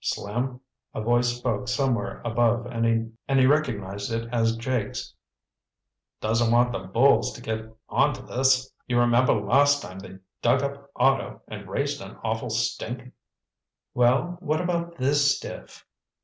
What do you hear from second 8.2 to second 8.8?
this.